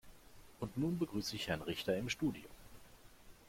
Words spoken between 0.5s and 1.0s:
Und nun